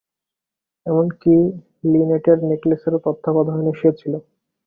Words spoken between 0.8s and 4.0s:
এমনকি লিনেটের নেকলেসেরও তত্ত্বাবধায়নে সে